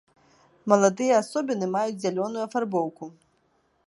[0.71, 3.03] Маладыя асобіны маюць зялёную афарбоўку.